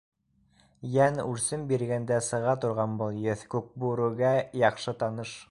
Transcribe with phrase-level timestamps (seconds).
[0.95, 4.35] Йән үрсем биргәндә сыға торған был еҫ Күкбүрегә
[4.65, 5.37] яҡшы таныш.